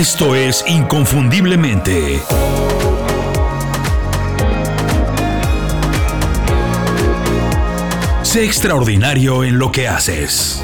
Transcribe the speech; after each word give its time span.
Esto 0.00 0.34
es 0.34 0.64
Inconfundiblemente. 0.66 2.22
Sé 8.22 8.46
extraordinario 8.46 9.44
en 9.44 9.58
lo 9.58 9.70
que 9.70 9.88
haces. 9.88 10.62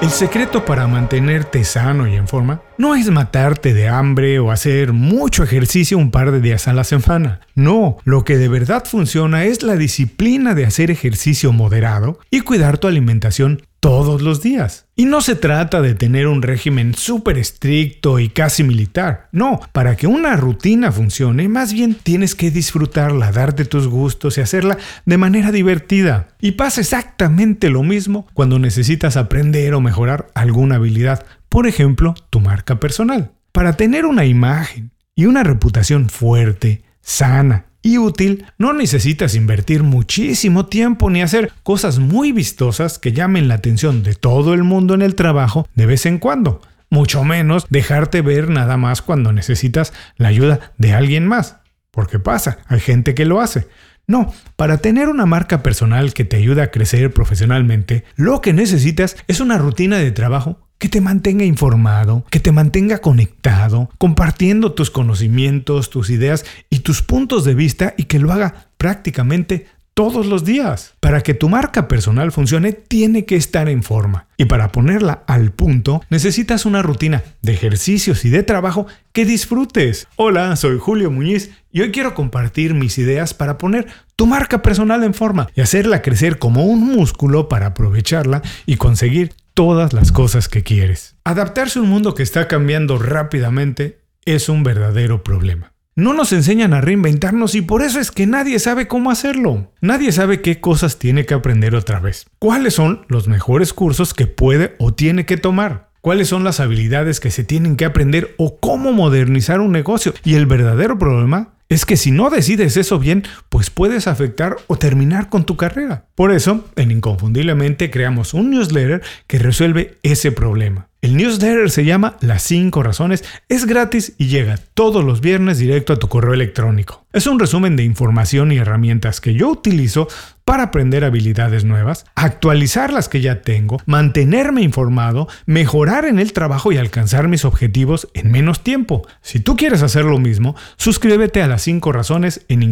El 0.00 0.08
secreto 0.08 0.64
para 0.64 0.86
mantenerte 0.86 1.62
sano 1.62 2.08
y 2.08 2.16
en 2.16 2.26
forma 2.26 2.62
no 2.78 2.94
es 2.94 3.10
matarte 3.10 3.74
de 3.74 3.88
hambre 3.88 4.38
o 4.38 4.50
hacer 4.50 4.94
mucho 4.94 5.42
ejercicio 5.42 5.98
un 5.98 6.10
par 6.10 6.32
de 6.32 6.40
días 6.40 6.68
a 6.68 6.72
la 6.72 6.84
semana. 6.84 7.40
No, 7.54 7.98
lo 8.04 8.24
que 8.24 8.38
de 8.38 8.48
verdad 8.48 8.86
funciona 8.86 9.44
es 9.44 9.62
la 9.62 9.76
disciplina 9.76 10.54
de 10.54 10.64
hacer 10.64 10.90
ejercicio 10.90 11.52
moderado 11.52 12.18
y 12.30 12.40
cuidar 12.40 12.78
tu 12.78 12.88
alimentación 12.88 13.60
todos 13.80 14.20
los 14.22 14.42
días. 14.42 14.86
Y 14.94 15.06
no 15.06 15.22
se 15.22 15.34
trata 15.34 15.80
de 15.80 15.94
tener 15.94 16.26
un 16.26 16.42
régimen 16.42 16.94
súper 16.94 17.38
estricto 17.38 18.18
y 18.18 18.28
casi 18.28 18.62
militar. 18.62 19.28
No, 19.32 19.60
para 19.72 19.96
que 19.96 20.06
una 20.06 20.36
rutina 20.36 20.92
funcione, 20.92 21.48
más 21.48 21.72
bien 21.72 21.94
tienes 21.94 22.34
que 22.34 22.50
disfrutarla, 22.50 23.32
darte 23.32 23.64
tus 23.64 23.88
gustos 23.88 24.36
y 24.36 24.42
hacerla 24.42 24.78
de 25.06 25.18
manera 25.18 25.50
divertida. 25.50 26.28
Y 26.40 26.52
pasa 26.52 26.82
exactamente 26.82 27.70
lo 27.70 27.82
mismo 27.82 28.26
cuando 28.34 28.58
necesitas 28.58 29.16
aprender 29.16 29.74
o 29.74 29.80
mejorar 29.80 30.28
alguna 30.34 30.76
habilidad, 30.76 31.24
por 31.48 31.66
ejemplo, 31.66 32.14
tu 32.28 32.40
marca 32.40 32.78
personal. 32.78 33.32
Para 33.52 33.72
tener 33.72 34.04
una 34.04 34.26
imagen 34.26 34.92
y 35.14 35.26
una 35.26 35.42
reputación 35.42 36.08
fuerte, 36.08 36.82
sana 37.00 37.69
y 37.82 37.98
útil, 37.98 38.46
no 38.58 38.72
necesitas 38.72 39.34
invertir 39.34 39.82
muchísimo 39.82 40.66
tiempo 40.66 41.10
ni 41.10 41.22
hacer 41.22 41.52
cosas 41.62 41.98
muy 41.98 42.32
vistosas 42.32 42.98
que 42.98 43.12
llamen 43.12 43.48
la 43.48 43.54
atención 43.54 44.02
de 44.02 44.14
todo 44.14 44.54
el 44.54 44.64
mundo 44.64 44.94
en 44.94 45.02
el 45.02 45.14
trabajo 45.14 45.68
de 45.74 45.86
vez 45.86 46.06
en 46.06 46.18
cuando. 46.18 46.60
Mucho 46.90 47.24
menos 47.24 47.66
dejarte 47.70 48.20
ver 48.20 48.50
nada 48.50 48.76
más 48.76 49.00
cuando 49.00 49.32
necesitas 49.32 49.92
la 50.16 50.28
ayuda 50.28 50.72
de 50.76 50.92
alguien 50.92 51.26
más. 51.26 51.56
Porque 51.90 52.18
pasa, 52.18 52.58
hay 52.66 52.80
gente 52.80 53.14
que 53.14 53.24
lo 53.24 53.40
hace. 53.40 53.68
No, 54.06 54.32
para 54.56 54.78
tener 54.78 55.08
una 55.08 55.24
marca 55.24 55.62
personal 55.62 56.14
que 56.14 56.24
te 56.24 56.36
ayude 56.36 56.62
a 56.62 56.70
crecer 56.72 57.12
profesionalmente, 57.12 58.04
lo 58.16 58.40
que 58.40 58.52
necesitas 58.52 59.16
es 59.28 59.38
una 59.40 59.56
rutina 59.56 59.98
de 59.98 60.10
trabajo 60.10 60.68
que 60.80 60.88
te 60.88 61.02
mantenga 61.02 61.44
informado, 61.44 62.24
que 62.30 62.40
te 62.40 62.52
mantenga 62.52 62.98
conectado, 62.98 63.90
compartiendo 63.98 64.72
tus 64.72 64.90
conocimientos, 64.90 65.90
tus 65.90 66.08
ideas 66.08 66.46
y 66.70 66.78
tus 66.80 67.02
puntos 67.02 67.44
de 67.44 67.54
vista 67.54 67.94
y 67.98 68.04
que 68.04 68.18
lo 68.18 68.32
haga 68.32 68.68
prácticamente 68.78 69.66
todos 69.92 70.24
los 70.24 70.46
días. 70.46 70.94
Para 71.00 71.20
que 71.20 71.34
tu 71.34 71.50
marca 71.50 71.86
personal 71.86 72.32
funcione, 72.32 72.72
tiene 72.72 73.26
que 73.26 73.36
estar 73.36 73.68
en 73.68 73.82
forma. 73.82 74.26
Y 74.38 74.46
para 74.46 74.72
ponerla 74.72 75.22
al 75.26 75.52
punto, 75.52 76.00
necesitas 76.08 76.64
una 76.64 76.80
rutina 76.80 77.22
de 77.42 77.52
ejercicios 77.52 78.24
y 78.24 78.30
de 78.30 78.42
trabajo 78.42 78.86
que 79.12 79.26
disfrutes. 79.26 80.08
Hola, 80.16 80.56
soy 80.56 80.78
Julio 80.78 81.10
Muñiz 81.10 81.50
y 81.70 81.82
hoy 81.82 81.90
quiero 81.90 82.14
compartir 82.14 82.72
mis 82.72 82.96
ideas 82.96 83.34
para 83.34 83.58
poner 83.58 83.86
tu 84.16 84.26
marca 84.26 84.62
personal 84.62 85.04
en 85.04 85.12
forma 85.12 85.48
y 85.54 85.60
hacerla 85.60 86.00
crecer 86.00 86.38
como 86.38 86.64
un 86.64 86.86
músculo 86.86 87.50
para 87.50 87.66
aprovecharla 87.66 88.40
y 88.64 88.76
conseguir 88.76 89.34
todas 89.60 89.92
las 89.92 90.10
cosas 90.10 90.48
que 90.48 90.62
quieres. 90.62 91.16
Adaptarse 91.22 91.78
a 91.78 91.82
un 91.82 91.90
mundo 91.90 92.14
que 92.14 92.22
está 92.22 92.48
cambiando 92.48 92.96
rápidamente 92.96 94.00
es 94.24 94.48
un 94.48 94.62
verdadero 94.62 95.22
problema. 95.22 95.74
No 95.94 96.14
nos 96.14 96.32
enseñan 96.32 96.72
a 96.72 96.80
reinventarnos 96.80 97.54
y 97.54 97.60
por 97.60 97.82
eso 97.82 98.00
es 98.00 98.10
que 98.10 98.26
nadie 98.26 98.58
sabe 98.58 98.88
cómo 98.88 99.10
hacerlo. 99.10 99.70
Nadie 99.82 100.12
sabe 100.12 100.40
qué 100.40 100.62
cosas 100.62 100.98
tiene 100.98 101.26
que 101.26 101.34
aprender 101.34 101.74
otra 101.74 102.00
vez. 102.00 102.24
¿Cuáles 102.38 102.72
son 102.72 103.04
los 103.08 103.28
mejores 103.28 103.74
cursos 103.74 104.14
que 104.14 104.26
puede 104.26 104.76
o 104.78 104.94
tiene 104.94 105.26
que 105.26 105.36
tomar? 105.36 105.90
¿Cuáles 106.00 106.28
son 106.28 106.42
las 106.42 106.58
habilidades 106.58 107.20
que 107.20 107.30
se 107.30 107.44
tienen 107.44 107.76
que 107.76 107.84
aprender 107.84 108.34
o 108.38 108.60
cómo 108.60 108.94
modernizar 108.94 109.60
un 109.60 109.72
negocio? 109.72 110.14
Y 110.24 110.36
el 110.36 110.46
verdadero 110.46 110.96
problema 110.96 111.59
es 111.70 111.86
que 111.86 111.96
si 111.96 112.10
no 112.10 112.28
decides 112.28 112.76
eso 112.76 112.98
bien, 112.98 113.22
pues 113.48 113.70
puedes 113.70 114.06
afectar 114.06 114.56
o 114.66 114.76
terminar 114.76 115.30
con 115.30 115.46
tu 115.46 115.56
carrera. 115.56 116.04
Por 116.16 116.32
eso, 116.32 116.68
en 116.76 116.90
Inconfundiblemente 116.90 117.90
creamos 117.90 118.34
un 118.34 118.50
newsletter 118.50 119.02
que 119.26 119.38
resuelve 119.38 119.96
ese 120.02 120.32
problema. 120.32 120.89
El 121.02 121.16
newsletter 121.16 121.70
se 121.70 121.86
llama 121.86 122.18
Las 122.20 122.42
5 122.42 122.82
razones, 122.82 123.24
es 123.48 123.64
gratis 123.64 124.12
y 124.18 124.26
llega 124.26 124.58
todos 124.74 125.02
los 125.02 125.22
viernes 125.22 125.56
directo 125.56 125.94
a 125.94 125.98
tu 125.98 126.08
correo 126.08 126.34
electrónico. 126.34 127.06
Es 127.14 127.26
un 127.26 127.38
resumen 127.38 127.74
de 127.74 127.84
información 127.84 128.52
y 128.52 128.58
herramientas 128.58 129.22
que 129.22 129.32
yo 129.32 129.48
utilizo 129.48 130.08
para 130.44 130.64
aprender 130.64 131.04
habilidades 131.04 131.64
nuevas, 131.64 132.04
actualizar 132.16 132.92
las 132.92 133.08
que 133.08 133.22
ya 133.22 133.40
tengo, 133.40 133.78
mantenerme 133.86 134.60
informado, 134.60 135.26
mejorar 135.46 136.04
en 136.04 136.18
el 136.18 136.34
trabajo 136.34 136.70
y 136.70 136.76
alcanzar 136.76 137.28
mis 137.28 137.46
objetivos 137.46 138.08
en 138.12 138.30
menos 138.30 138.62
tiempo. 138.62 139.06
Si 139.22 139.40
tú 139.40 139.56
quieres 139.56 139.82
hacer 139.82 140.04
lo 140.04 140.18
mismo, 140.18 140.54
suscríbete 140.76 141.40
a 141.40 141.48
las 141.48 141.62
5 141.62 141.92
razones 141.92 142.44
en 142.48 142.62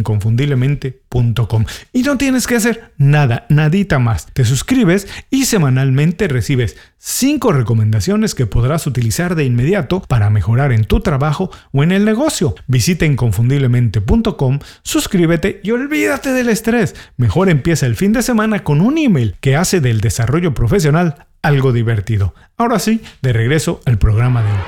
Y 1.93 2.03
no 2.03 2.19
tienes 2.19 2.47
que 2.47 2.57
hacer 2.57 2.93
nada, 2.99 3.47
nadita 3.49 3.99
más. 3.99 4.27
Te 4.33 4.45
suscribes 4.45 5.09
y 5.31 5.47
semanalmente 5.47 6.29
recibes 6.29 6.77
5 6.99 7.53
recomendaciones 7.53 8.35
que 8.35 8.47
podrás 8.47 8.87
utilizar 8.87 9.35
de 9.35 9.45
inmediato 9.45 10.01
para 10.01 10.31
mejorar 10.31 10.73
en 10.73 10.85
tu 10.85 11.01
trabajo 11.01 11.51
o 11.73 11.83
en 11.83 11.93
el 11.93 12.05
negocio. 12.05 12.55
Visita 12.67 13.07
inconfundiblemente.com, 13.07 14.59
suscríbete 14.83 15.61
y 15.63 15.71
olvídate 15.71 16.33
del 16.33 16.49
estrés. 16.49 16.95
Mejor 17.17 17.49
empieza 17.49 17.87
el 17.87 17.97
fin 17.97 18.13
de 18.13 18.23
semana 18.23 18.65
con 18.65 18.81
un 18.81 18.99
email 18.99 19.37
que 19.41 19.57
hace 19.57 19.81
del 19.81 20.01
desarrollo 20.01 20.55
profesional 20.55 21.27
algo 21.43 21.73
divertido. 21.73 22.35
Ahora 22.57 22.79
sí, 22.79 23.01
de 23.23 23.33
regreso 23.33 23.81
al 23.87 23.99
programa 23.99 24.43
de 24.43 24.51
hoy. 24.51 24.59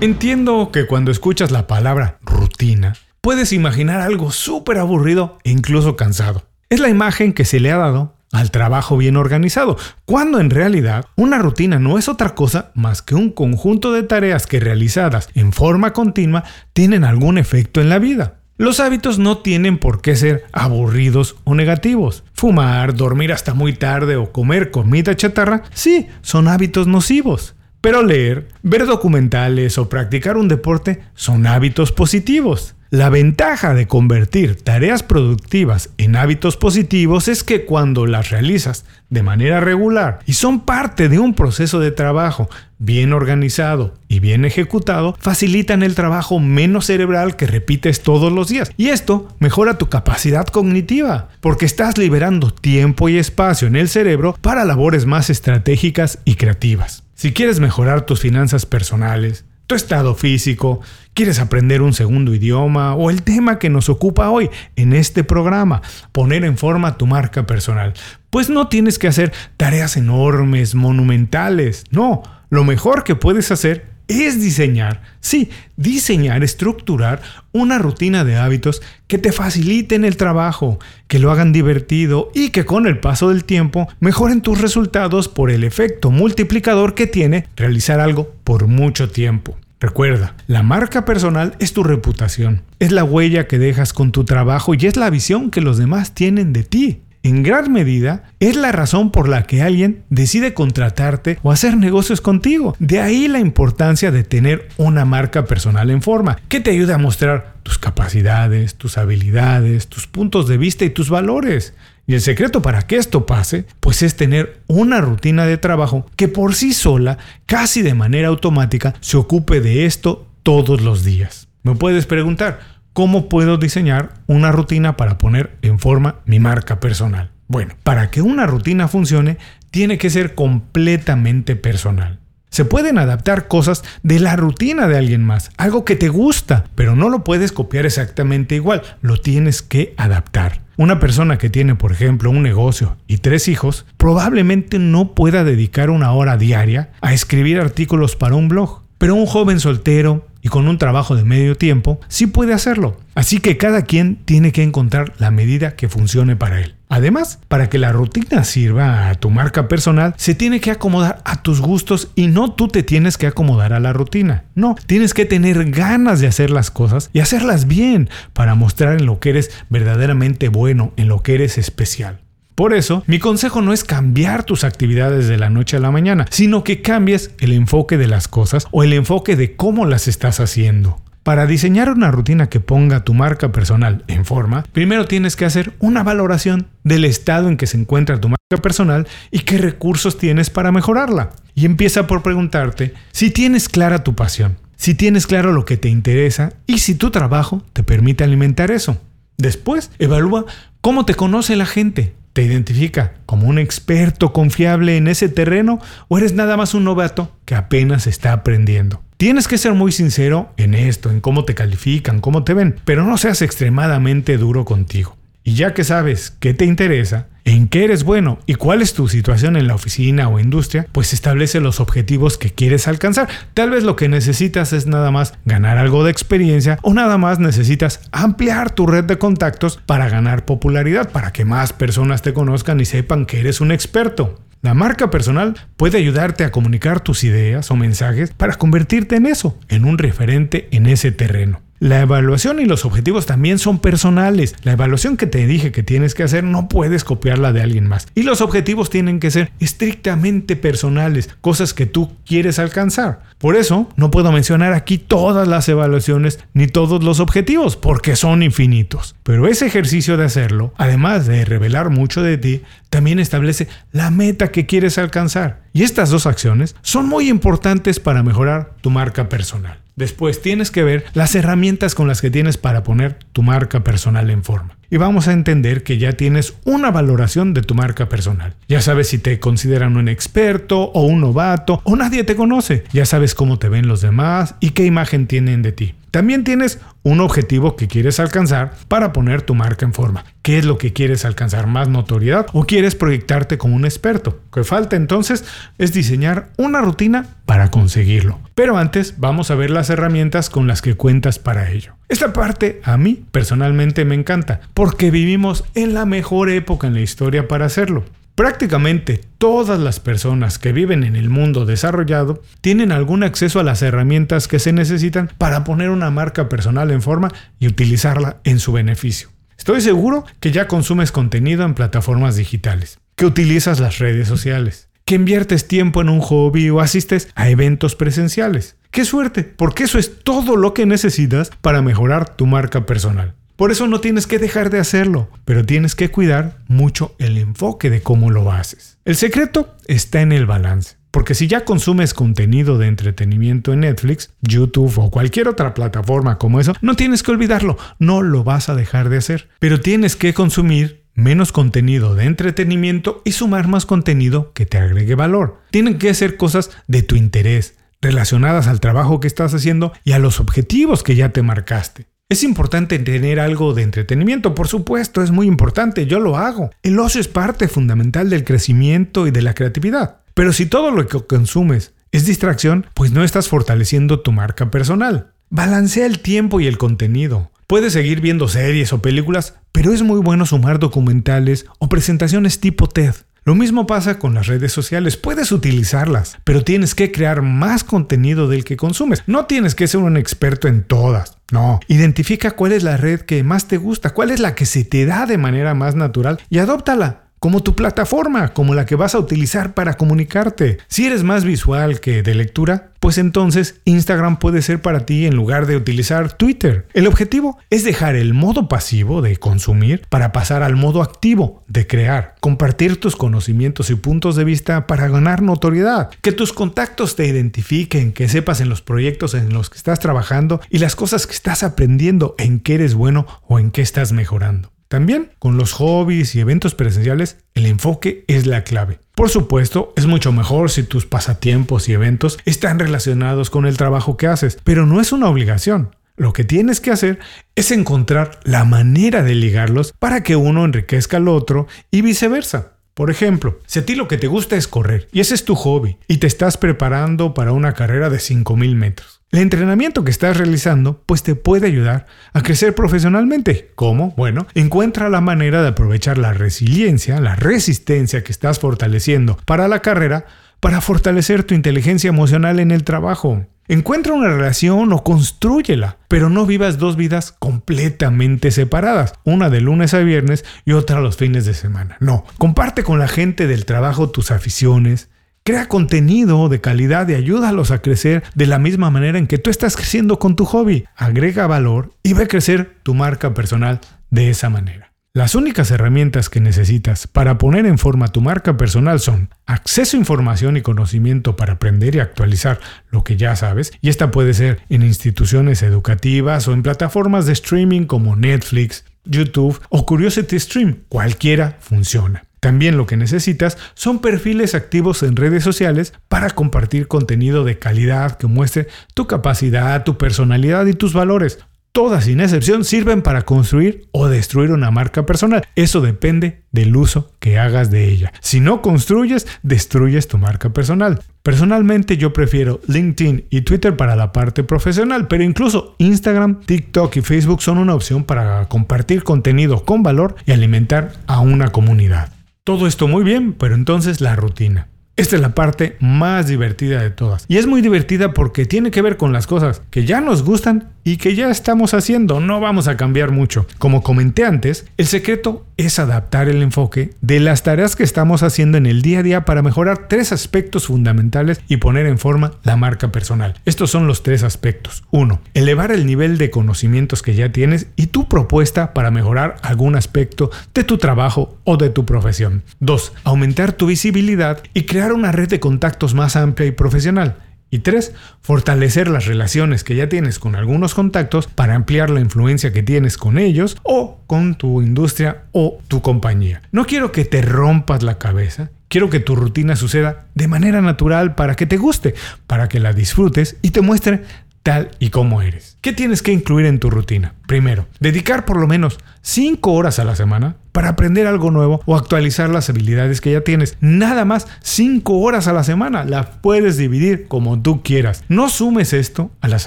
Entiendo 0.00 0.70
que 0.72 0.86
cuando 0.86 1.10
escuchas 1.10 1.50
la 1.50 1.66
palabra 1.66 2.18
rutina, 2.22 2.94
puedes 3.20 3.52
imaginar 3.52 4.00
algo 4.00 4.30
súper 4.32 4.78
aburrido 4.78 5.38
e 5.44 5.50
incluso 5.50 5.96
cansado. 5.96 6.44
Es 6.70 6.80
la 6.80 6.88
imagen 6.88 7.32
que 7.32 7.44
se 7.44 7.60
le 7.60 7.72
ha 7.72 7.76
dado 7.76 8.14
al 8.32 8.50
trabajo 8.50 8.96
bien 8.96 9.16
organizado, 9.16 9.76
cuando 10.04 10.38
en 10.40 10.50
realidad 10.50 11.06
una 11.16 11.38
rutina 11.38 11.78
no 11.78 11.98
es 11.98 12.08
otra 12.08 12.34
cosa 12.34 12.72
más 12.74 13.00
que 13.00 13.14
un 13.14 13.30
conjunto 13.30 13.92
de 13.92 14.02
tareas 14.02 14.46
que 14.46 14.60
realizadas 14.60 15.28
en 15.34 15.52
forma 15.52 15.92
continua 15.92 16.44
tienen 16.72 17.04
algún 17.04 17.38
efecto 17.38 17.80
en 17.80 17.88
la 17.88 17.98
vida. 17.98 18.34
Los 18.58 18.80
hábitos 18.80 19.20
no 19.20 19.38
tienen 19.38 19.78
por 19.78 20.02
qué 20.02 20.16
ser 20.16 20.44
aburridos 20.52 21.36
o 21.44 21.54
negativos. 21.54 22.24
Fumar, 22.34 22.94
dormir 22.94 23.32
hasta 23.32 23.54
muy 23.54 23.72
tarde 23.72 24.16
o 24.16 24.32
comer 24.32 24.72
comida 24.72 25.14
chatarra, 25.14 25.62
sí, 25.72 26.08
son 26.22 26.48
hábitos 26.48 26.88
nocivos. 26.88 27.54
Pero 27.80 28.02
leer, 28.02 28.48
ver 28.62 28.86
documentales 28.86 29.78
o 29.78 29.88
practicar 29.88 30.36
un 30.36 30.48
deporte 30.48 31.02
son 31.14 31.46
hábitos 31.46 31.92
positivos. 31.92 32.74
La 32.90 33.10
ventaja 33.10 33.74
de 33.74 33.86
convertir 33.86 34.62
tareas 34.62 35.02
productivas 35.02 35.90
en 35.98 36.16
hábitos 36.16 36.56
positivos 36.56 37.28
es 37.28 37.44
que 37.44 37.66
cuando 37.66 38.06
las 38.06 38.30
realizas 38.30 38.86
de 39.10 39.22
manera 39.22 39.60
regular 39.60 40.20
y 40.24 40.32
son 40.32 40.60
parte 40.60 41.10
de 41.10 41.18
un 41.18 41.34
proceso 41.34 41.80
de 41.80 41.90
trabajo 41.90 42.48
bien 42.78 43.12
organizado 43.12 43.94
y 44.08 44.20
bien 44.20 44.46
ejecutado, 44.46 45.14
facilitan 45.20 45.82
el 45.82 45.94
trabajo 45.94 46.40
menos 46.40 46.86
cerebral 46.86 47.36
que 47.36 47.46
repites 47.46 48.02
todos 48.02 48.32
los 48.32 48.48
días. 48.48 48.70
Y 48.78 48.88
esto 48.88 49.28
mejora 49.38 49.76
tu 49.76 49.90
capacidad 49.90 50.46
cognitiva, 50.46 51.28
porque 51.40 51.66
estás 51.66 51.98
liberando 51.98 52.50
tiempo 52.50 53.10
y 53.10 53.18
espacio 53.18 53.68
en 53.68 53.76
el 53.76 53.90
cerebro 53.90 54.34
para 54.40 54.64
labores 54.64 55.04
más 55.04 55.28
estratégicas 55.28 56.20
y 56.24 56.36
creativas. 56.36 57.07
Si 57.18 57.32
quieres 57.32 57.58
mejorar 57.58 58.02
tus 58.02 58.20
finanzas 58.20 58.64
personales, 58.64 59.44
tu 59.66 59.74
estado 59.74 60.14
físico, 60.14 60.78
quieres 61.14 61.40
aprender 61.40 61.82
un 61.82 61.92
segundo 61.92 62.32
idioma 62.32 62.94
o 62.94 63.10
el 63.10 63.24
tema 63.24 63.58
que 63.58 63.70
nos 63.70 63.88
ocupa 63.88 64.30
hoy 64.30 64.50
en 64.76 64.92
este 64.92 65.24
programa, 65.24 65.82
poner 66.12 66.44
en 66.44 66.56
forma 66.56 66.96
tu 66.96 67.08
marca 67.08 67.44
personal. 67.44 67.92
Pues 68.30 68.50
no 68.50 68.68
tienes 68.68 69.00
que 69.00 69.08
hacer 69.08 69.32
tareas 69.56 69.96
enormes, 69.96 70.76
monumentales, 70.76 71.86
no, 71.90 72.22
lo 72.50 72.62
mejor 72.62 73.02
que 73.02 73.16
puedes 73.16 73.50
hacer 73.50 73.97
es 74.08 74.40
diseñar, 74.40 75.02
sí, 75.20 75.50
diseñar, 75.76 76.42
estructurar 76.42 77.20
una 77.52 77.78
rutina 77.78 78.24
de 78.24 78.36
hábitos 78.36 78.82
que 79.06 79.18
te 79.18 79.32
faciliten 79.32 80.04
el 80.04 80.16
trabajo, 80.16 80.78
que 81.06 81.18
lo 81.18 81.30
hagan 81.30 81.52
divertido 81.52 82.30
y 82.34 82.48
que 82.48 82.64
con 82.64 82.86
el 82.86 82.98
paso 82.98 83.28
del 83.28 83.44
tiempo 83.44 83.86
mejoren 84.00 84.40
tus 84.40 84.60
resultados 84.60 85.28
por 85.28 85.50
el 85.50 85.62
efecto 85.62 86.10
multiplicador 86.10 86.94
que 86.94 87.06
tiene 87.06 87.46
realizar 87.54 88.00
algo 88.00 88.32
por 88.44 88.66
mucho 88.66 89.10
tiempo. 89.10 89.56
Recuerda, 89.80 90.34
la 90.48 90.64
marca 90.64 91.04
personal 91.04 91.54
es 91.60 91.72
tu 91.72 91.84
reputación, 91.84 92.62
es 92.80 92.90
la 92.90 93.04
huella 93.04 93.46
que 93.46 93.58
dejas 93.58 93.92
con 93.92 94.10
tu 94.10 94.24
trabajo 94.24 94.74
y 94.74 94.86
es 94.86 94.96
la 94.96 95.10
visión 95.10 95.50
que 95.50 95.60
los 95.60 95.78
demás 95.78 96.14
tienen 96.14 96.52
de 96.52 96.64
ti 96.64 97.02
en 97.28 97.42
gran 97.42 97.72
medida 97.72 98.24
es 98.40 98.56
la 98.56 98.72
razón 98.72 99.10
por 99.10 99.28
la 99.28 99.44
que 99.44 99.62
alguien 99.62 100.04
decide 100.08 100.54
contratarte 100.54 101.38
o 101.42 101.52
hacer 101.52 101.76
negocios 101.76 102.20
contigo. 102.20 102.74
De 102.78 103.00
ahí 103.00 103.28
la 103.28 103.38
importancia 103.38 104.10
de 104.10 104.24
tener 104.24 104.68
una 104.76 105.04
marca 105.04 105.44
personal 105.44 105.90
en 105.90 106.02
forma, 106.02 106.38
que 106.48 106.60
te 106.60 106.70
ayude 106.70 106.94
a 106.94 106.98
mostrar 106.98 107.54
tus 107.62 107.78
capacidades, 107.78 108.76
tus 108.76 108.98
habilidades, 108.98 109.88
tus 109.88 110.06
puntos 110.06 110.48
de 110.48 110.58
vista 110.58 110.84
y 110.84 110.90
tus 110.90 111.10
valores. 111.10 111.74
Y 112.06 112.14
el 112.14 112.22
secreto 112.22 112.62
para 112.62 112.86
que 112.86 112.96
esto 112.96 113.26
pase, 113.26 113.66
pues 113.80 114.02
es 114.02 114.16
tener 114.16 114.62
una 114.66 115.02
rutina 115.02 115.44
de 115.44 115.58
trabajo 115.58 116.06
que 116.16 116.28
por 116.28 116.54
sí 116.54 116.72
sola, 116.72 117.18
casi 117.44 117.82
de 117.82 117.92
manera 117.92 118.28
automática, 118.28 118.94
se 119.00 119.18
ocupe 119.18 119.60
de 119.60 119.84
esto 119.84 120.26
todos 120.42 120.80
los 120.80 121.04
días. 121.04 121.48
Me 121.62 121.74
puedes 121.74 122.06
preguntar, 122.06 122.77
¿cómo 122.98 123.28
puedo 123.28 123.58
diseñar 123.58 124.14
una 124.26 124.50
rutina 124.50 124.96
para 124.96 125.18
poner 125.18 125.56
en 125.62 125.78
forma 125.78 126.16
mi 126.24 126.40
marca 126.40 126.80
personal? 126.80 127.30
Bueno, 127.46 127.76
para 127.84 128.10
que 128.10 128.22
una 128.22 128.44
rutina 128.44 128.88
funcione, 128.88 129.38
tiene 129.70 129.98
que 129.98 130.10
ser 130.10 130.34
completamente 130.34 131.54
personal. 131.54 132.18
Se 132.50 132.64
pueden 132.64 132.98
adaptar 132.98 133.46
cosas 133.46 133.84
de 134.02 134.18
la 134.18 134.34
rutina 134.34 134.88
de 134.88 134.98
alguien 134.98 135.22
más, 135.22 135.52
algo 135.58 135.84
que 135.84 135.94
te 135.94 136.08
gusta, 136.08 136.64
pero 136.74 136.96
no 136.96 137.08
lo 137.08 137.22
puedes 137.22 137.52
copiar 137.52 137.86
exactamente 137.86 138.56
igual, 138.56 138.82
lo 139.00 139.16
tienes 139.16 139.62
que 139.62 139.94
adaptar. 139.96 140.62
Una 140.76 140.98
persona 140.98 141.38
que 141.38 141.50
tiene, 141.50 141.76
por 141.76 141.92
ejemplo, 141.92 142.30
un 142.30 142.42
negocio 142.42 142.96
y 143.06 143.18
tres 143.18 143.46
hijos, 143.46 143.86
probablemente 143.96 144.80
no 144.80 145.14
pueda 145.14 145.44
dedicar 145.44 145.90
una 145.90 146.10
hora 146.10 146.36
diaria 146.36 146.90
a 147.00 147.14
escribir 147.14 147.60
artículos 147.60 148.16
para 148.16 148.34
un 148.34 148.48
blog. 148.48 148.88
Pero 148.98 149.14
un 149.14 149.26
joven 149.26 149.60
soltero 149.60 150.26
y 150.42 150.48
con 150.48 150.68
un 150.68 150.78
trabajo 150.78 151.16
de 151.16 151.24
medio 151.24 151.56
tiempo 151.56 152.00
sí 152.08 152.26
puede 152.26 152.54
hacerlo. 152.54 152.96
Así 153.14 153.40
que 153.40 153.56
cada 153.56 153.82
quien 153.82 154.16
tiene 154.24 154.52
que 154.52 154.62
encontrar 154.62 155.12
la 155.18 155.30
medida 155.30 155.74
que 155.74 155.88
funcione 155.88 156.36
para 156.36 156.60
él. 156.60 156.76
Además, 156.88 157.38
para 157.48 157.68
que 157.68 157.78
la 157.78 157.92
rutina 157.92 158.44
sirva 158.44 159.10
a 159.10 159.14
tu 159.14 159.28
marca 159.28 159.68
personal, 159.68 160.14
se 160.16 160.34
tiene 160.34 160.60
que 160.60 160.70
acomodar 160.70 161.20
a 161.24 161.42
tus 161.42 161.60
gustos 161.60 162.08
y 162.14 162.28
no 162.28 162.52
tú 162.52 162.68
te 162.68 162.82
tienes 162.82 163.18
que 163.18 163.26
acomodar 163.26 163.72
a 163.72 163.80
la 163.80 163.92
rutina. 163.92 164.44
No, 164.54 164.74
tienes 164.86 165.12
que 165.12 165.26
tener 165.26 165.70
ganas 165.70 166.20
de 166.20 166.28
hacer 166.28 166.50
las 166.50 166.70
cosas 166.70 167.10
y 167.12 167.20
hacerlas 167.20 167.66
bien 167.66 168.08
para 168.32 168.54
mostrar 168.54 168.98
en 168.98 169.06
lo 169.06 169.20
que 169.20 169.30
eres 169.30 169.50
verdaderamente 169.68 170.48
bueno, 170.48 170.92
en 170.96 171.08
lo 171.08 171.22
que 171.22 171.34
eres 171.34 171.58
especial. 171.58 172.20
Por 172.58 172.74
eso, 172.74 173.04
mi 173.06 173.20
consejo 173.20 173.62
no 173.62 173.72
es 173.72 173.84
cambiar 173.84 174.42
tus 174.42 174.64
actividades 174.64 175.28
de 175.28 175.36
la 175.38 175.48
noche 175.48 175.76
a 175.76 175.80
la 175.80 175.92
mañana, 175.92 176.26
sino 176.28 176.64
que 176.64 176.82
cambies 176.82 177.30
el 177.38 177.52
enfoque 177.52 177.96
de 177.96 178.08
las 178.08 178.26
cosas 178.26 178.66
o 178.72 178.82
el 178.82 178.94
enfoque 178.94 179.36
de 179.36 179.54
cómo 179.54 179.86
las 179.86 180.08
estás 180.08 180.40
haciendo. 180.40 181.00
Para 181.22 181.46
diseñar 181.46 181.88
una 181.88 182.10
rutina 182.10 182.48
que 182.48 182.58
ponga 182.58 183.04
tu 183.04 183.14
marca 183.14 183.52
personal 183.52 184.02
en 184.08 184.24
forma, 184.24 184.64
primero 184.72 185.04
tienes 185.04 185.36
que 185.36 185.44
hacer 185.44 185.72
una 185.78 186.02
valoración 186.02 186.66
del 186.82 187.04
estado 187.04 187.48
en 187.48 187.58
que 187.58 187.68
se 187.68 187.76
encuentra 187.76 188.20
tu 188.20 188.28
marca 188.28 188.60
personal 188.60 189.06
y 189.30 189.38
qué 189.38 189.58
recursos 189.58 190.18
tienes 190.18 190.50
para 190.50 190.72
mejorarla. 190.72 191.30
Y 191.54 191.64
empieza 191.64 192.08
por 192.08 192.24
preguntarte 192.24 192.92
si 193.12 193.30
tienes 193.30 193.68
clara 193.68 194.02
tu 194.02 194.16
pasión, 194.16 194.56
si 194.74 194.96
tienes 194.96 195.28
claro 195.28 195.52
lo 195.52 195.64
que 195.64 195.76
te 195.76 195.90
interesa 195.90 196.54
y 196.66 196.78
si 196.78 196.96
tu 196.96 197.12
trabajo 197.12 197.62
te 197.72 197.84
permite 197.84 198.24
alimentar 198.24 198.72
eso. 198.72 199.00
Después, 199.36 199.92
evalúa 200.00 200.44
cómo 200.80 201.04
te 201.04 201.14
conoce 201.14 201.54
la 201.54 201.66
gente, 201.66 202.14
¿Te 202.38 202.44
identifica 202.44 203.14
como 203.26 203.48
un 203.48 203.58
experto 203.58 204.32
confiable 204.32 204.96
en 204.96 205.08
ese 205.08 205.28
terreno 205.28 205.80
o 206.06 206.18
eres 206.18 206.34
nada 206.34 206.56
más 206.56 206.72
un 206.72 206.84
novato 206.84 207.36
que 207.44 207.56
apenas 207.56 208.06
está 208.06 208.32
aprendiendo? 208.32 209.02
Tienes 209.16 209.48
que 209.48 209.58
ser 209.58 209.72
muy 209.72 209.90
sincero 209.90 210.52
en 210.56 210.74
esto, 210.74 211.10
en 211.10 211.20
cómo 211.20 211.44
te 211.44 211.56
califican, 211.56 212.20
cómo 212.20 212.44
te 212.44 212.54
ven, 212.54 212.76
pero 212.84 213.02
no 213.02 213.18
seas 213.18 213.42
extremadamente 213.42 214.36
duro 214.36 214.64
contigo. 214.64 215.16
Y 215.42 215.54
ya 215.54 215.74
que 215.74 215.82
sabes 215.82 216.30
qué 216.38 216.54
te 216.54 216.64
interesa, 216.64 217.26
en 217.68 217.70
qué 217.70 217.84
eres 217.84 218.02
bueno 218.02 218.38
y 218.46 218.54
cuál 218.54 218.80
es 218.80 218.94
tu 218.94 219.08
situación 219.08 219.54
en 219.54 219.66
la 219.66 219.74
oficina 219.74 220.26
o 220.30 220.40
industria, 220.40 220.86
pues 220.90 221.12
establece 221.12 221.60
los 221.60 221.80
objetivos 221.80 222.38
que 222.38 222.48
quieres 222.48 222.88
alcanzar. 222.88 223.28
Tal 223.52 223.68
vez 223.68 223.84
lo 223.84 223.94
que 223.94 224.08
necesitas 224.08 224.72
es 224.72 224.86
nada 224.86 225.10
más 225.10 225.34
ganar 225.44 225.76
algo 225.76 226.02
de 226.02 226.10
experiencia 226.10 226.78
o 226.80 226.94
nada 226.94 227.18
más 227.18 227.40
necesitas 227.40 228.00
ampliar 228.10 228.70
tu 228.70 228.86
red 228.86 229.04
de 229.04 229.18
contactos 229.18 229.78
para 229.84 230.08
ganar 230.08 230.46
popularidad, 230.46 231.10
para 231.12 231.30
que 231.30 231.44
más 231.44 231.74
personas 231.74 232.22
te 232.22 232.32
conozcan 232.32 232.80
y 232.80 232.86
sepan 232.86 233.26
que 233.26 233.40
eres 233.40 233.60
un 233.60 233.70
experto. 233.70 234.40
La 234.62 234.72
marca 234.72 235.10
personal 235.10 235.54
puede 235.76 235.98
ayudarte 235.98 236.44
a 236.44 236.50
comunicar 236.50 237.00
tus 237.00 237.22
ideas 237.22 237.70
o 237.70 237.76
mensajes 237.76 238.30
para 238.30 238.54
convertirte 238.54 239.16
en 239.16 239.26
eso, 239.26 239.58
en 239.68 239.84
un 239.84 239.98
referente 239.98 240.68
en 240.70 240.86
ese 240.86 241.12
terreno. 241.12 241.67
La 241.80 242.00
evaluación 242.00 242.58
y 242.58 242.64
los 242.64 242.84
objetivos 242.84 243.24
también 243.26 243.60
son 243.60 243.78
personales. 243.78 244.56
La 244.64 244.72
evaluación 244.72 245.16
que 245.16 245.28
te 245.28 245.46
dije 245.46 245.70
que 245.70 245.84
tienes 245.84 246.14
que 246.14 246.24
hacer 246.24 246.42
no 246.42 246.68
puedes 246.68 247.04
copiarla 247.04 247.52
de 247.52 247.62
alguien 247.62 247.86
más. 247.86 248.08
Y 248.16 248.24
los 248.24 248.40
objetivos 248.40 248.90
tienen 248.90 249.20
que 249.20 249.30
ser 249.30 249.52
estrictamente 249.60 250.56
personales, 250.56 251.30
cosas 251.40 251.74
que 251.74 251.86
tú 251.86 252.10
quieres 252.26 252.58
alcanzar. 252.58 253.22
Por 253.38 253.54
eso 253.54 253.88
no 253.94 254.10
puedo 254.10 254.32
mencionar 254.32 254.72
aquí 254.72 254.98
todas 254.98 255.46
las 255.46 255.68
evaluaciones 255.68 256.40
ni 256.52 256.66
todos 256.66 257.04
los 257.04 257.20
objetivos, 257.20 257.76
porque 257.76 258.16
son 258.16 258.42
infinitos. 258.42 259.14
Pero 259.22 259.46
ese 259.46 259.66
ejercicio 259.66 260.16
de 260.16 260.24
hacerlo, 260.24 260.74
además 260.78 261.28
de 261.28 261.44
revelar 261.44 261.90
mucho 261.90 262.22
de 262.22 262.38
ti, 262.38 262.62
también 262.90 263.20
establece 263.20 263.68
la 263.92 264.10
meta 264.10 264.48
que 264.48 264.66
quieres 264.66 264.98
alcanzar. 264.98 265.62
Y 265.72 265.84
estas 265.84 266.10
dos 266.10 266.26
acciones 266.26 266.74
son 266.82 267.08
muy 267.08 267.28
importantes 267.28 268.00
para 268.00 268.24
mejorar 268.24 268.72
tu 268.80 268.90
marca 268.90 269.28
personal. 269.28 269.78
Después 269.98 270.40
tienes 270.40 270.70
que 270.70 270.84
ver 270.84 271.04
las 271.12 271.34
herramientas 271.34 271.96
con 271.96 272.06
las 272.06 272.20
que 272.20 272.30
tienes 272.30 272.56
para 272.56 272.84
poner 272.84 273.18
tu 273.32 273.42
marca 273.42 273.82
personal 273.82 274.30
en 274.30 274.44
forma 274.44 274.78
y 274.90 274.96
vamos 274.96 275.28
a 275.28 275.32
entender 275.32 275.82
que 275.82 275.98
ya 275.98 276.12
tienes 276.12 276.54
una 276.64 276.90
valoración 276.90 277.52
de 277.52 277.62
tu 277.62 277.74
marca 277.74 278.08
personal. 278.08 278.54
Ya 278.68 278.80
sabes 278.80 279.08
si 279.08 279.18
te 279.18 279.40
consideran 279.40 279.96
un 279.96 280.08
experto 280.08 280.82
o 280.92 281.02
un 281.02 281.20
novato 281.20 281.80
o 281.84 281.96
nadie 281.96 282.24
te 282.24 282.36
conoce. 282.36 282.84
Ya 282.92 283.06
sabes 283.06 283.34
cómo 283.34 283.58
te 283.58 283.68
ven 283.68 283.88
los 283.88 284.00
demás 284.00 284.54
y 284.60 284.70
qué 284.70 284.84
imagen 284.84 285.26
tienen 285.26 285.62
de 285.62 285.72
ti. 285.72 285.94
También 286.10 286.44
tienes 286.44 286.80
un 287.02 287.20
objetivo 287.20 287.76
que 287.76 287.88
quieres 287.88 288.20
alcanzar 288.20 288.72
para 288.88 289.12
poner 289.12 289.42
tu 289.42 289.54
marca 289.54 289.84
en 289.84 289.92
forma. 289.92 290.24
¿Qué 290.42 290.58
es 290.58 290.64
lo 290.64 290.78
que 290.78 290.92
quieres 290.92 291.24
alcanzar? 291.24 291.66
¿Más 291.66 291.88
notoriedad 291.88 292.46
o 292.52 292.64
quieres 292.64 292.94
proyectarte 292.94 293.58
como 293.58 293.76
un 293.76 293.84
experto? 293.84 294.40
Lo 294.44 294.50
que 294.50 294.64
falta 294.64 294.96
entonces 294.96 295.44
es 295.78 295.92
diseñar 295.92 296.48
una 296.56 296.80
rutina 296.80 297.36
para 297.44 297.70
conseguirlo. 297.70 298.40
Pero 298.54 298.76
antes 298.76 299.14
vamos 299.18 299.50
a 299.50 299.54
ver 299.54 299.70
las 299.70 299.90
herramientas 299.90 300.50
con 300.50 300.66
las 300.66 300.82
que 300.82 300.94
cuentas 300.94 301.38
para 301.38 301.70
ello. 301.70 301.94
Esta 302.08 302.32
parte 302.32 302.80
a 302.84 302.96
mí 302.96 303.24
personalmente 303.30 304.04
me 304.04 304.14
encanta 304.14 304.60
porque 304.74 305.10
vivimos 305.10 305.64
en 305.74 305.94
la 305.94 306.06
mejor 306.06 306.50
época 306.50 306.86
en 306.86 306.94
la 306.94 307.00
historia 307.00 307.48
para 307.48 307.66
hacerlo. 307.66 308.04
Prácticamente 308.38 309.20
todas 309.38 309.80
las 309.80 309.98
personas 309.98 310.60
que 310.60 310.70
viven 310.72 311.02
en 311.02 311.16
el 311.16 311.28
mundo 311.28 311.66
desarrollado 311.66 312.40
tienen 312.60 312.92
algún 312.92 313.24
acceso 313.24 313.58
a 313.58 313.64
las 313.64 313.82
herramientas 313.82 314.46
que 314.46 314.60
se 314.60 314.72
necesitan 314.72 315.28
para 315.38 315.64
poner 315.64 315.90
una 315.90 316.12
marca 316.12 316.48
personal 316.48 316.92
en 316.92 317.02
forma 317.02 317.32
y 317.58 317.66
utilizarla 317.66 318.36
en 318.44 318.60
su 318.60 318.70
beneficio. 318.70 319.28
Estoy 319.58 319.80
seguro 319.80 320.24
que 320.38 320.52
ya 320.52 320.68
consumes 320.68 321.10
contenido 321.10 321.64
en 321.64 321.74
plataformas 321.74 322.36
digitales, 322.36 323.00
que 323.16 323.26
utilizas 323.26 323.80
las 323.80 323.98
redes 323.98 324.28
sociales, 324.28 324.88
que 325.04 325.16
inviertes 325.16 325.66
tiempo 325.66 326.00
en 326.00 326.08
un 326.08 326.20
hobby 326.20 326.70
o 326.70 326.78
asistes 326.78 327.32
a 327.34 327.48
eventos 327.48 327.96
presenciales. 327.96 328.76
¡Qué 328.92 329.04
suerte! 329.04 329.42
Porque 329.42 329.82
eso 329.82 329.98
es 329.98 330.22
todo 330.22 330.54
lo 330.54 330.74
que 330.74 330.86
necesitas 330.86 331.50
para 331.60 331.82
mejorar 331.82 332.36
tu 332.36 332.46
marca 332.46 332.86
personal. 332.86 333.34
Por 333.58 333.72
eso 333.72 333.88
no 333.88 334.00
tienes 334.00 334.28
que 334.28 334.38
dejar 334.38 334.70
de 334.70 334.78
hacerlo, 334.78 335.30
pero 335.44 335.66
tienes 335.66 335.96
que 335.96 336.12
cuidar 336.12 336.58
mucho 336.68 337.16
el 337.18 337.36
enfoque 337.36 337.90
de 337.90 338.02
cómo 338.02 338.30
lo 338.30 338.52
haces. 338.52 338.98
El 339.04 339.16
secreto 339.16 339.74
está 339.88 340.20
en 340.20 340.30
el 340.30 340.46
balance. 340.46 340.96
Porque 341.10 341.34
si 341.34 341.48
ya 341.48 341.64
consumes 341.64 342.14
contenido 342.14 342.78
de 342.78 342.86
entretenimiento 342.86 343.72
en 343.72 343.80
Netflix, 343.80 344.30
YouTube 344.42 344.96
o 345.00 345.10
cualquier 345.10 345.48
otra 345.48 345.74
plataforma 345.74 346.38
como 346.38 346.60
eso, 346.60 346.72
no 346.82 346.94
tienes 346.94 347.24
que 347.24 347.32
olvidarlo, 347.32 347.76
no 347.98 348.22
lo 348.22 348.44
vas 348.44 348.68
a 348.68 348.76
dejar 348.76 349.08
de 349.08 349.16
hacer. 349.16 349.48
Pero 349.58 349.80
tienes 349.80 350.14
que 350.14 350.34
consumir 350.34 351.02
menos 351.14 351.50
contenido 351.50 352.14
de 352.14 352.26
entretenimiento 352.26 353.22
y 353.24 353.32
sumar 353.32 353.66
más 353.66 353.86
contenido 353.86 354.52
que 354.52 354.66
te 354.66 354.78
agregue 354.78 355.16
valor. 355.16 355.62
Tienen 355.72 355.98
que 355.98 356.14
ser 356.14 356.36
cosas 356.36 356.70
de 356.86 357.02
tu 357.02 357.16
interés, 357.16 357.74
relacionadas 358.00 358.68
al 358.68 358.78
trabajo 358.78 359.18
que 359.18 359.26
estás 359.26 359.52
haciendo 359.52 359.92
y 360.04 360.12
a 360.12 360.20
los 360.20 360.38
objetivos 360.38 361.02
que 361.02 361.16
ya 361.16 361.30
te 361.30 361.42
marcaste. 361.42 362.06
Es 362.30 362.42
importante 362.42 362.98
tener 362.98 363.40
algo 363.40 363.72
de 363.72 363.82
entretenimiento, 363.82 364.54
por 364.54 364.68
supuesto, 364.68 365.22
es 365.22 365.30
muy 365.30 365.46
importante, 365.46 366.04
yo 366.04 366.20
lo 366.20 366.36
hago. 366.36 366.68
El 366.82 366.98
ocio 366.98 367.22
es 367.22 367.28
parte 367.28 367.68
fundamental 367.68 368.28
del 368.28 368.44
crecimiento 368.44 369.26
y 369.26 369.30
de 369.30 369.40
la 369.40 369.54
creatividad. 369.54 370.18
Pero 370.34 370.52
si 370.52 370.66
todo 370.66 370.90
lo 370.90 371.06
que 371.06 371.22
consumes 371.22 371.94
es 372.12 372.26
distracción, 372.26 372.84
pues 372.92 373.12
no 373.12 373.24
estás 373.24 373.48
fortaleciendo 373.48 374.20
tu 374.20 374.32
marca 374.32 374.70
personal. 374.70 375.32
Balancea 375.48 376.04
el 376.04 376.18
tiempo 376.18 376.60
y 376.60 376.66
el 376.66 376.76
contenido. 376.76 377.50
Puedes 377.66 377.94
seguir 377.94 378.20
viendo 378.20 378.46
series 378.46 378.92
o 378.92 379.00
películas, 379.00 379.54
pero 379.72 379.94
es 379.94 380.02
muy 380.02 380.20
bueno 380.20 380.44
sumar 380.44 380.78
documentales 380.78 381.64
o 381.78 381.88
presentaciones 381.88 382.60
tipo 382.60 382.90
TED. 382.90 383.14
Lo 383.48 383.54
mismo 383.54 383.86
pasa 383.86 384.18
con 384.18 384.34
las 384.34 384.46
redes 384.46 384.72
sociales, 384.72 385.16
puedes 385.16 385.52
utilizarlas, 385.52 386.36
pero 386.44 386.64
tienes 386.64 386.94
que 386.94 387.10
crear 387.10 387.40
más 387.40 387.82
contenido 387.82 388.46
del 388.46 388.62
que 388.62 388.76
consumes. 388.76 389.22
No 389.26 389.46
tienes 389.46 389.74
que 389.74 389.88
ser 389.88 390.00
un 390.00 390.18
experto 390.18 390.68
en 390.68 390.84
todas. 390.84 391.38
No, 391.50 391.80
identifica 391.88 392.50
cuál 392.50 392.72
es 392.72 392.82
la 392.82 392.98
red 392.98 393.22
que 393.22 393.42
más 393.42 393.66
te 393.66 393.78
gusta, 393.78 394.10
cuál 394.10 394.32
es 394.32 394.40
la 394.40 394.54
que 394.54 394.66
se 394.66 394.84
te 394.84 395.06
da 395.06 395.24
de 395.24 395.38
manera 395.38 395.72
más 395.72 395.94
natural 395.94 396.38
y 396.50 396.58
adóptala. 396.58 397.27
Como 397.38 397.62
tu 397.62 397.74
plataforma, 397.74 398.48
como 398.54 398.74
la 398.74 398.86
que 398.86 398.96
vas 398.96 399.14
a 399.14 399.18
utilizar 399.18 399.74
para 399.74 399.94
comunicarte. 399.94 400.78
Si 400.88 401.06
eres 401.06 401.22
más 401.22 401.44
visual 401.44 402.00
que 402.00 402.22
de 402.22 402.34
lectura, 402.34 402.92
pues 403.00 403.18
entonces 403.18 403.80
Instagram 403.84 404.38
puede 404.38 404.62
ser 404.62 404.82
para 404.82 405.06
ti 405.06 405.26
en 405.26 405.36
lugar 405.36 405.66
de 405.66 405.76
utilizar 405.76 406.32
Twitter. 406.32 406.86
El 406.94 407.06
objetivo 407.06 407.58
es 407.70 407.84
dejar 407.84 408.16
el 408.16 408.34
modo 408.34 408.68
pasivo 408.68 409.22
de 409.22 409.36
consumir 409.36 410.02
para 410.08 410.32
pasar 410.32 410.62
al 410.62 410.76
modo 410.76 411.02
activo 411.02 411.62
de 411.68 411.86
crear, 411.86 412.34
compartir 412.40 412.98
tus 412.98 413.16
conocimientos 413.16 413.90
y 413.90 413.94
puntos 413.94 414.36
de 414.36 414.44
vista 414.44 414.86
para 414.86 415.08
ganar 415.08 415.42
notoriedad, 415.42 416.10
que 416.22 416.32
tus 416.32 416.52
contactos 416.52 417.16
te 417.16 417.26
identifiquen, 417.26 418.12
que 418.12 418.28
sepas 418.28 418.60
en 418.60 418.68
los 418.68 418.82
proyectos 418.82 419.34
en 419.34 419.52
los 419.52 419.70
que 419.70 419.78
estás 419.78 420.00
trabajando 420.00 420.60
y 420.70 420.78
las 420.78 420.96
cosas 420.96 421.26
que 421.26 421.34
estás 421.34 421.62
aprendiendo, 421.62 422.34
en 422.38 422.60
qué 422.60 422.74
eres 422.74 422.94
bueno 422.94 423.26
o 423.46 423.58
en 423.58 423.70
qué 423.70 423.82
estás 423.82 424.12
mejorando. 424.12 424.70
También 424.88 425.32
con 425.38 425.58
los 425.58 425.72
hobbies 425.74 426.34
y 426.34 426.40
eventos 426.40 426.74
presenciales, 426.74 427.38
el 427.54 427.66
enfoque 427.66 428.24
es 428.26 428.46
la 428.46 428.64
clave. 428.64 429.00
Por 429.14 429.28
supuesto, 429.28 429.92
es 429.96 430.06
mucho 430.06 430.32
mejor 430.32 430.70
si 430.70 430.82
tus 430.82 431.04
pasatiempos 431.04 431.88
y 431.88 431.92
eventos 431.92 432.38
están 432.46 432.78
relacionados 432.78 433.50
con 433.50 433.66
el 433.66 433.76
trabajo 433.76 434.16
que 434.16 434.28
haces, 434.28 434.58
pero 434.64 434.86
no 434.86 435.00
es 435.00 435.12
una 435.12 435.28
obligación. 435.28 435.94
Lo 436.16 436.32
que 436.32 436.42
tienes 436.42 436.80
que 436.80 436.90
hacer 436.90 437.18
es 437.54 437.70
encontrar 437.70 438.40
la 438.44 438.64
manera 438.64 439.22
de 439.22 439.34
ligarlos 439.34 439.92
para 439.98 440.22
que 440.22 440.36
uno 440.36 440.64
enriquezca 440.64 441.18
al 441.18 441.28
otro 441.28 441.68
y 441.90 442.00
viceversa. 442.00 442.78
Por 442.94 443.10
ejemplo, 443.10 443.60
si 443.66 443.78
a 443.78 443.86
ti 443.86 443.94
lo 443.94 444.08
que 444.08 444.18
te 444.18 444.26
gusta 444.26 444.56
es 444.56 444.66
correr 444.66 445.06
y 445.12 445.20
ese 445.20 445.34
es 445.34 445.44
tu 445.44 445.54
hobby 445.54 445.98
y 446.08 446.16
te 446.16 446.26
estás 446.26 446.56
preparando 446.56 447.34
para 447.34 447.52
una 447.52 447.74
carrera 447.74 448.10
de 448.10 448.18
5000 448.18 448.74
metros, 448.74 449.17
el 449.30 449.40
entrenamiento 449.40 450.04
que 450.04 450.10
estás 450.10 450.36
realizando 450.36 451.02
pues 451.04 451.22
te 451.22 451.34
puede 451.34 451.66
ayudar 451.66 452.06
a 452.32 452.42
crecer 452.42 452.74
profesionalmente. 452.74 453.72
¿Cómo? 453.74 454.14
Bueno, 454.16 454.46
encuentra 454.54 455.08
la 455.08 455.20
manera 455.20 455.62
de 455.62 455.68
aprovechar 455.68 456.18
la 456.18 456.32
resiliencia, 456.32 457.20
la 457.20 457.36
resistencia 457.36 458.24
que 458.24 458.32
estás 458.32 458.58
fortaleciendo 458.58 459.38
para 459.44 459.68
la 459.68 459.80
carrera 459.80 460.26
para 460.60 460.80
fortalecer 460.80 461.44
tu 461.44 461.54
inteligencia 461.54 462.08
emocional 462.08 462.58
en 462.58 462.70
el 462.70 462.84
trabajo. 462.84 463.46
Encuentra 463.68 464.14
una 464.14 464.28
relación 464.28 464.90
o 464.94 465.04
construyela, 465.04 465.98
pero 466.08 466.30
no 466.30 466.46
vivas 466.46 466.78
dos 466.78 466.96
vidas 466.96 467.32
completamente 467.38 468.50
separadas, 468.50 469.12
una 469.24 469.50
de 469.50 469.60
lunes 469.60 469.92
a 469.92 469.98
viernes 469.98 470.46
y 470.64 470.72
otra 470.72 471.00
los 471.00 471.18
fines 471.18 471.44
de 471.44 471.52
semana. 471.52 471.98
No, 472.00 472.24
comparte 472.38 472.82
con 472.82 472.98
la 472.98 473.08
gente 473.08 473.46
del 473.46 473.66
trabajo 473.66 474.08
tus 474.08 474.30
aficiones, 474.30 475.10
Crea 475.48 475.66
contenido 475.66 476.50
de 476.50 476.60
calidad 476.60 477.08
y 477.08 477.14
ayúdalos 477.14 477.70
a 477.70 477.80
crecer 477.80 478.22
de 478.34 478.46
la 478.46 478.58
misma 478.58 478.90
manera 478.90 479.16
en 479.16 479.26
que 479.26 479.38
tú 479.38 479.48
estás 479.48 479.76
creciendo 479.76 480.18
con 480.18 480.36
tu 480.36 480.44
hobby. 480.44 480.84
Agrega 480.94 481.46
valor 481.46 481.94
y 482.02 482.12
ve 482.12 482.28
crecer 482.28 482.76
tu 482.82 482.92
marca 482.92 483.32
personal 483.32 483.80
de 484.10 484.28
esa 484.28 484.50
manera. 484.50 484.92
Las 485.14 485.34
únicas 485.34 485.70
herramientas 485.70 486.28
que 486.28 486.40
necesitas 486.40 487.06
para 487.06 487.38
poner 487.38 487.64
en 487.64 487.78
forma 487.78 488.08
tu 488.08 488.20
marca 488.20 488.58
personal 488.58 489.00
son 489.00 489.30
acceso 489.46 489.96
a 489.96 490.00
información 490.00 490.58
y 490.58 490.60
conocimiento 490.60 491.34
para 491.34 491.54
aprender 491.54 491.94
y 491.94 492.00
actualizar 492.00 492.60
lo 492.90 493.02
que 493.02 493.16
ya 493.16 493.34
sabes, 493.34 493.72
y 493.80 493.88
esta 493.88 494.10
puede 494.10 494.34
ser 494.34 494.60
en 494.68 494.82
instituciones 494.82 495.62
educativas 495.62 496.46
o 496.46 496.52
en 496.52 496.62
plataformas 496.62 497.24
de 497.24 497.32
streaming 497.32 497.86
como 497.86 498.16
Netflix, 498.16 498.84
YouTube 499.06 499.58
o 499.70 499.86
Curiosity 499.86 500.38
Stream, 500.38 500.80
cualquiera 500.90 501.56
funciona. 501.60 502.27
También 502.40 502.76
lo 502.76 502.86
que 502.86 502.96
necesitas 502.96 503.58
son 503.74 504.00
perfiles 504.00 504.54
activos 504.54 505.02
en 505.02 505.16
redes 505.16 505.44
sociales 505.44 505.92
para 506.08 506.30
compartir 506.30 506.88
contenido 506.88 507.44
de 507.44 507.58
calidad 507.58 508.16
que 508.16 508.26
muestre 508.26 508.68
tu 508.94 509.06
capacidad, 509.06 509.84
tu 509.84 509.98
personalidad 509.98 510.66
y 510.66 510.74
tus 510.74 510.92
valores. 510.92 511.38
Todas 511.72 512.06
sin 512.06 512.20
excepción 512.20 512.64
sirven 512.64 513.02
para 513.02 513.22
construir 513.22 513.86
o 513.92 514.08
destruir 514.08 514.50
una 514.50 514.70
marca 514.70 515.06
personal. 515.06 515.46
Eso 515.54 515.80
depende 515.80 516.42
del 516.50 516.74
uso 516.74 517.12
que 517.20 517.38
hagas 517.38 517.70
de 517.70 517.88
ella. 517.88 518.12
Si 518.20 518.40
no 518.40 518.62
construyes, 518.62 519.28
destruyes 519.42 520.08
tu 520.08 520.18
marca 520.18 520.52
personal. 520.52 521.00
Personalmente 521.22 521.96
yo 521.96 522.12
prefiero 522.12 522.60
LinkedIn 522.66 523.26
y 523.30 523.42
Twitter 523.42 523.76
para 523.76 523.94
la 523.94 524.12
parte 524.12 524.42
profesional, 524.42 525.06
pero 525.06 525.22
incluso 525.22 525.76
Instagram, 525.78 526.40
TikTok 526.40 526.96
y 526.96 527.02
Facebook 527.02 527.42
son 527.42 527.58
una 527.58 527.74
opción 527.74 528.02
para 528.02 528.48
compartir 528.48 529.04
contenido 529.04 529.64
con 529.64 529.82
valor 529.82 530.16
y 530.26 530.32
alimentar 530.32 530.94
a 531.06 531.20
una 531.20 531.52
comunidad. 531.52 532.17
Todo 532.48 532.66
esto 532.66 532.88
muy 532.88 533.04
bien, 533.04 533.34
pero 533.34 533.54
entonces 533.54 534.00
la 534.00 534.16
rutina. 534.16 534.68
Esta 534.98 535.14
es 535.14 535.22
la 535.22 535.32
parte 535.32 535.76
más 535.78 536.26
divertida 536.26 536.82
de 536.82 536.90
todas. 536.90 537.24
Y 537.28 537.36
es 537.36 537.46
muy 537.46 537.60
divertida 537.62 538.12
porque 538.12 538.46
tiene 538.46 538.72
que 538.72 538.82
ver 538.82 538.96
con 538.96 539.12
las 539.12 539.28
cosas 539.28 539.62
que 539.70 539.84
ya 539.84 540.00
nos 540.00 540.24
gustan 540.24 540.70
y 540.82 540.96
que 540.96 541.14
ya 541.14 541.30
estamos 541.30 541.72
haciendo. 541.72 542.18
No 542.18 542.40
vamos 542.40 542.66
a 542.66 542.76
cambiar 542.76 543.12
mucho. 543.12 543.46
Como 543.58 543.84
comenté 543.84 544.24
antes, 544.24 544.66
el 544.76 544.86
secreto 544.86 545.46
es 545.56 545.78
adaptar 545.78 546.28
el 546.28 546.42
enfoque 546.42 546.94
de 547.00 547.20
las 547.20 547.42
tareas 547.42 547.76
que 547.76 547.84
estamos 547.84 548.22
haciendo 548.22 548.58
en 548.58 548.66
el 548.66 548.80
día 548.82 549.00
a 549.00 549.02
día 549.02 549.24
para 549.24 549.42
mejorar 549.42 549.86
tres 549.88 550.12
aspectos 550.12 550.66
fundamentales 550.66 551.40
y 551.46 551.58
poner 551.58 551.86
en 551.86 551.98
forma 551.98 552.32
la 552.42 552.56
marca 552.56 552.90
personal. 552.90 553.34
Estos 553.44 553.70
son 553.70 553.86
los 553.86 554.02
tres 554.02 554.22
aspectos. 554.22 554.82
Uno, 554.90 555.20
elevar 555.34 555.72
el 555.72 555.84
nivel 555.84 556.16
de 556.16 556.30
conocimientos 556.30 557.02
que 557.02 557.14
ya 557.14 557.30
tienes 557.30 557.66
y 557.76 557.88
tu 557.88 558.08
propuesta 558.08 558.72
para 558.72 558.90
mejorar 558.90 559.36
algún 559.42 559.76
aspecto 559.76 560.30
de 560.54 560.64
tu 560.64 560.78
trabajo 560.78 561.38
o 561.44 561.56
de 561.56 561.70
tu 561.70 561.84
profesión. 561.84 562.42
Dos, 562.60 562.92
aumentar 563.04 563.52
tu 563.52 563.66
visibilidad 563.66 564.42
y 564.54 564.62
una 564.92 565.12
red 565.12 565.28
de 565.28 565.40
contactos 565.40 565.94
más 565.94 566.16
amplia 566.16 566.46
y 566.46 566.52
profesional. 566.52 567.16
Y 567.50 567.60
tres, 567.60 567.94
fortalecer 568.20 568.88
las 568.88 569.06
relaciones 569.06 569.64
que 569.64 569.74
ya 569.74 569.88
tienes 569.88 570.18
con 570.18 570.36
algunos 570.36 570.74
contactos 570.74 571.28
para 571.28 571.54
ampliar 571.54 571.88
la 571.88 572.00
influencia 572.00 572.52
que 572.52 572.62
tienes 572.62 572.98
con 572.98 573.18
ellos 573.18 573.56
o 573.62 574.00
con 574.06 574.34
tu 574.34 574.60
industria 574.60 575.24
o 575.32 575.58
tu 575.66 575.80
compañía. 575.80 576.42
No 576.52 576.66
quiero 576.66 576.92
que 576.92 577.06
te 577.06 577.22
rompas 577.22 577.82
la 577.82 577.96
cabeza, 577.96 578.50
quiero 578.68 578.90
que 578.90 579.00
tu 579.00 579.16
rutina 579.16 579.56
suceda 579.56 580.06
de 580.14 580.28
manera 580.28 580.60
natural 580.60 581.14
para 581.14 581.36
que 581.36 581.46
te 581.46 581.56
guste, 581.56 581.94
para 582.26 582.48
que 582.48 582.60
la 582.60 582.74
disfrutes 582.74 583.38
y 583.40 583.50
te 583.50 583.62
muestre 583.62 584.02
tal 584.42 584.70
y 584.78 584.90
como 584.90 585.22
eres. 585.22 585.56
¿Qué 585.62 585.72
tienes 585.72 586.02
que 586.02 586.12
incluir 586.12 586.46
en 586.46 586.58
tu 586.58 586.70
rutina? 586.70 587.14
Primero, 587.26 587.66
dedicar 587.80 588.24
por 588.26 588.38
lo 588.38 588.46
menos 588.46 588.78
5 589.02 589.52
horas 589.52 589.78
a 589.78 589.84
la 589.84 589.96
semana 589.96 590.36
para 590.58 590.70
aprender 590.70 591.06
algo 591.06 591.30
nuevo 591.30 591.60
o 591.66 591.76
actualizar 591.76 592.30
las 592.30 592.50
habilidades 592.50 593.00
que 593.00 593.12
ya 593.12 593.20
tienes. 593.20 593.56
Nada 593.60 594.04
más 594.04 594.26
5 594.42 594.98
horas 594.98 595.28
a 595.28 595.32
la 595.32 595.44
semana. 595.44 595.84
La 595.84 596.10
puedes 596.20 596.56
dividir 596.56 597.06
como 597.06 597.40
tú 597.40 597.62
quieras. 597.62 598.02
No 598.08 598.28
sumes 598.28 598.72
esto 598.72 599.12
a 599.20 599.28
las 599.28 599.46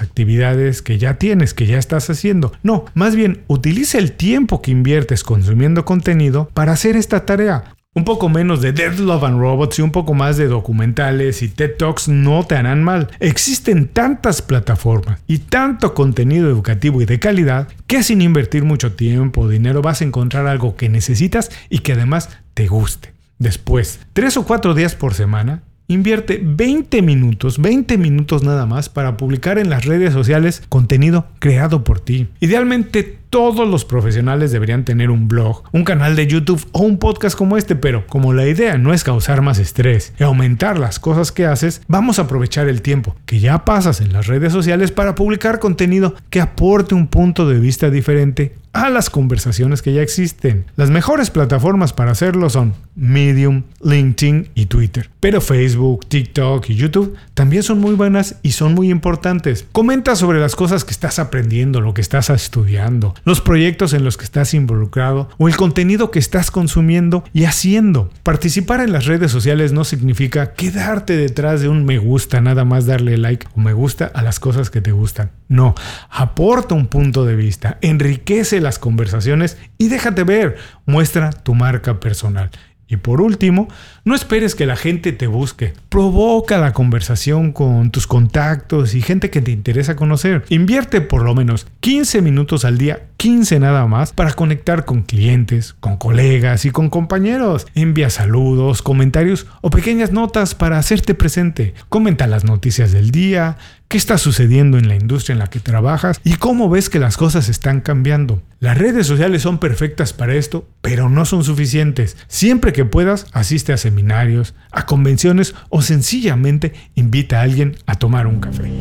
actividades 0.00 0.80
que 0.80 0.96
ya 0.96 1.18
tienes, 1.18 1.52
que 1.52 1.66
ya 1.66 1.76
estás 1.76 2.08
haciendo. 2.08 2.54
No, 2.62 2.86
más 2.94 3.14
bien 3.14 3.42
utiliza 3.46 3.98
el 3.98 4.12
tiempo 4.12 4.62
que 4.62 4.70
inviertes 4.70 5.22
consumiendo 5.22 5.84
contenido 5.84 6.48
para 6.54 6.72
hacer 6.72 6.96
esta 6.96 7.26
tarea. 7.26 7.64
Un 7.94 8.04
poco 8.04 8.30
menos 8.30 8.62
de 8.62 8.72
Dead 8.72 8.94
Love 8.94 9.24
and 9.24 9.38
Robots 9.38 9.78
y 9.78 9.82
un 9.82 9.90
poco 9.90 10.14
más 10.14 10.38
de 10.38 10.46
documentales 10.48 11.42
y 11.42 11.48
TED 11.48 11.76
Talks 11.76 12.08
no 12.08 12.42
te 12.42 12.54
harán 12.54 12.82
mal. 12.82 13.10
Existen 13.20 13.86
tantas 13.86 14.40
plataformas 14.40 15.20
y 15.26 15.40
tanto 15.40 15.92
contenido 15.92 16.48
educativo 16.48 17.02
y 17.02 17.04
de 17.04 17.18
calidad 17.18 17.68
que 17.86 18.02
sin 18.02 18.22
invertir 18.22 18.64
mucho 18.64 18.92
tiempo 18.92 19.42
o 19.42 19.48
dinero 19.48 19.82
vas 19.82 20.00
a 20.00 20.04
encontrar 20.04 20.46
algo 20.46 20.74
que 20.74 20.88
necesitas 20.88 21.50
y 21.68 21.80
que 21.80 21.92
además 21.92 22.30
te 22.54 22.66
guste. 22.66 23.12
Después, 23.38 24.00
tres 24.14 24.38
o 24.38 24.46
cuatro 24.46 24.72
días 24.72 24.94
por 24.94 25.12
semana, 25.12 25.62
Invierte 25.88 26.40
20 26.42 27.02
minutos, 27.02 27.60
20 27.60 27.98
minutos 27.98 28.42
nada 28.42 28.64
más 28.64 28.88
para 28.88 29.18
publicar 29.18 29.58
en 29.58 29.68
las 29.68 29.84
redes 29.84 30.14
sociales 30.14 30.62
contenido 30.70 31.26
creado 31.38 31.84
por 31.84 32.00
ti. 32.00 32.28
Idealmente 32.40 33.18
todos 33.32 33.66
los 33.66 33.86
profesionales 33.86 34.52
deberían 34.52 34.84
tener 34.84 35.10
un 35.10 35.26
blog, 35.26 35.62
un 35.72 35.84
canal 35.84 36.16
de 36.16 36.26
YouTube 36.26 36.68
o 36.72 36.80
un 36.80 36.98
podcast 36.98 37.34
como 37.34 37.56
este, 37.56 37.74
pero 37.74 38.06
como 38.06 38.34
la 38.34 38.46
idea 38.46 38.76
no 38.76 38.92
es 38.92 39.04
causar 39.04 39.40
más 39.40 39.58
estrés 39.58 40.12
y 40.20 40.22
aumentar 40.22 40.78
las 40.78 40.98
cosas 40.98 41.32
que 41.32 41.46
haces, 41.46 41.80
vamos 41.88 42.18
a 42.18 42.22
aprovechar 42.22 42.68
el 42.68 42.82
tiempo 42.82 43.16
que 43.24 43.40
ya 43.40 43.64
pasas 43.64 44.02
en 44.02 44.12
las 44.12 44.26
redes 44.26 44.52
sociales 44.52 44.92
para 44.92 45.14
publicar 45.14 45.60
contenido 45.60 46.14
que 46.28 46.42
aporte 46.42 46.94
un 46.94 47.06
punto 47.06 47.48
de 47.48 47.58
vista 47.58 47.88
diferente 47.88 48.54
a 48.72 48.90
las 48.90 49.10
conversaciones 49.10 49.82
que 49.82 49.92
ya 49.92 50.02
existen. 50.02 50.64
Las 50.76 50.90
mejores 50.90 51.30
plataformas 51.30 51.92
para 51.92 52.12
hacerlo 52.12 52.48
son 52.50 52.74
Medium, 52.94 53.64
LinkedIn 53.82 54.50
y 54.54 54.66
Twitter. 54.66 55.10
Pero 55.20 55.40
Facebook, 55.40 56.06
TikTok 56.08 56.68
y 56.70 56.76
YouTube 56.76 57.14
también 57.34 57.62
son 57.62 57.80
muy 57.80 57.94
buenas 57.94 58.36
y 58.42 58.52
son 58.52 58.74
muy 58.74 58.90
importantes. 58.90 59.66
Comenta 59.72 60.16
sobre 60.16 60.40
las 60.40 60.56
cosas 60.56 60.84
que 60.84 60.92
estás 60.92 61.18
aprendiendo, 61.18 61.80
lo 61.80 61.94
que 61.94 62.00
estás 62.00 62.30
estudiando, 62.30 63.14
los 63.24 63.40
proyectos 63.40 63.92
en 63.92 64.04
los 64.04 64.16
que 64.16 64.24
estás 64.24 64.54
involucrado 64.54 65.28
o 65.38 65.48
el 65.48 65.56
contenido 65.56 66.10
que 66.10 66.18
estás 66.18 66.50
consumiendo 66.50 67.24
y 67.32 67.44
haciendo. 67.44 68.10
Participar 68.22 68.80
en 68.80 68.92
las 68.92 69.06
redes 69.06 69.30
sociales 69.30 69.72
no 69.72 69.84
significa 69.84 70.54
quedarte 70.54 71.16
detrás 71.16 71.60
de 71.60 71.68
un 71.68 71.84
me 71.84 71.98
gusta, 71.98 72.40
nada 72.40 72.64
más 72.64 72.86
darle 72.86 73.16
like 73.18 73.46
o 73.56 73.60
me 73.60 73.72
gusta 73.72 74.10
a 74.14 74.22
las 74.22 74.40
cosas 74.40 74.70
que 74.70 74.80
te 74.80 74.92
gustan. 74.92 75.30
No, 75.48 75.74
aporta 76.10 76.74
un 76.74 76.86
punto 76.86 77.24
de 77.24 77.36
vista, 77.36 77.78
enriquece 77.82 78.60
las 78.60 78.78
conversaciones 78.78 79.58
y 79.78 79.88
déjate 79.88 80.24
ver, 80.24 80.56
muestra 80.86 81.30
tu 81.30 81.54
marca 81.54 82.00
personal. 82.00 82.50
Y 82.92 82.98
por 82.98 83.22
último, 83.22 83.68
No 84.04 84.16
esperes 84.16 84.56
que 84.56 84.66
la 84.66 84.74
gente 84.74 85.12
te 85.12 85.28
busque. 85.28 85.74
Provoca 85.88 86.58
la 86.58 86.72
conversación 86.72 87.52
con 87.52 87.92
tus 87.92 88.08
contactos 88.08 88.96
y 88.96 89.00
gente 89.00 89.30
que 89.30 89.40
te 89.40 89.52
interesa 89.52 89.94
conocer. 89.94 90.44
Invierte 90.48 91.00
por 91.00 91.22
lo 91.22 91.36
menos 91.36 91.68
15 91.80 92.20
minutos 92.20 92.64
al 92.64 92.78
día, 92.78 93.04
15 93.18 93.60
nada 93.60 93.86
más, 93.86 94.12
para 94.12 94.32
conectar 94.32 94.84
con 94.84 95.02
clientes, 95.02 95.76
con 95.78 95.98
colegas 95.98 96.64
y 96.64 96.72
con 96.72 96.90
compañeros. 96.90 97.68
Envía 97.76 98.10
saludos, 98.10 98.82
comentarios 98.82 99.46
o 99.60 99.70
pequeñas 99.70 100.10
notas 100.10 100.56
para 100.56 100.78
hacerte 100.78 101.14
presente. 101.14 101.74
Comenta 101.88 102.26
las 102.26 102.42
noticias 102.42 102.90
del 102.90 103.12
día, 103.12 103.56
qué 103.92 103.98
está 103.98 104.16
sucediendo 104.16 104.78
en 104.78 104.88
la 104.88 104.94
industria 104.94 105.34
en 105.34 105.38
la 105.38 105.50
que 105.50 105.60
trabajas 105.60 106.18
y 106.24 106.36
cómo 106.36 106.70
ves 106.70 106.88
que 106.88 106.98
las 106.98 107.18
cosas 107.18 107.50
están 107.50 107.82
cambiando. 107.82 108.42
Las 108.58 108.78
redes 108.78 109.06
sociales 109.06 109.42
son 109.42 109.58
perfectas 109.58 110.14
para 110.14 110.34
esto, 110.34 110.66
pero 110.80 111.10
no 111.10 111.26
son 111.26 111.44
suficientes. 111.44 112.16
Siempre 112.26 112.72
que 112.72 112.86
puedas, 112.86 113.26
asiste 113.32 113.70
a 113.70 113.76
seminarios, 113.76 114.54
a 114.70 114.86
convenciones 114.86 115.54
o 115.68 115.82
sencillamente 115.82 116.72
invita 116.94 117.40
a 117.40 117.42
alguien 117.42 117.76
a 117.84 117.96
tomar 117.96 118.26
un 118.26 118.40
café. 118.40 118.72